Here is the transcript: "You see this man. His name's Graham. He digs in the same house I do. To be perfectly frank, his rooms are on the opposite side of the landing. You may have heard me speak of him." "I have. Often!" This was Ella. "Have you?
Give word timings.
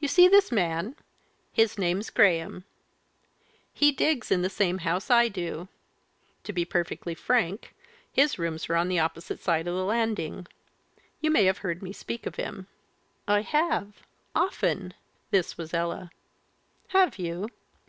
"You 0.00 0.08
see 0.08 0.26
this 0.26 0.50
man. 0.50 0.96
His 1.52 1.78
name's 1.78 2.10
Graham. 2.10 2.64
He 3.72 3.92
digs 3.92 4.32
in 4.32 4.42
the 4.42 4.50
same 4.50 4.78
house 4.78 5.12
I 5.12 5.28
do. 5.28 5.68
To 6.42 6.52
be 6.52 6.64
perfectly 6.64 7.14
frank, 7.14 7.72
his 8.12 8.36
rooms 8.36 8.68
are 8.68 8.74
on 8.74 8.88
the 8.88 8.98
opposite 8.98 9.40
side 9.40 9.68
of 9.68 9.76
the 9.76 9.84
landing. 9.84 10.48
You 11.20 11.30
may 11.30 11.44
have 11.44 11.58
heard 11.58 11.84
me 11.84 11.92
speak 11.92 12.26
of 12.26 12.34
him." 12.34 12.66
"I 13.28 13.42
have. 13.42 14.02
Often!" 14.34 14.92
This 15.30 15.56
was 15.56 15.72
Ella. 15.72 16.10
"Have 16.88 17.16
you? 17.20 17.48